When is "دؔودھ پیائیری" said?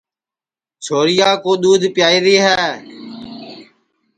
1.61-2.35